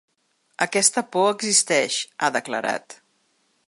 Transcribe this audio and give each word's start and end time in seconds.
Aquesta 0.65 1.03
por 1.17 1.27
existeix, 1.35 2.01
ha 2.25 2.35
declarat. 2.41 3.01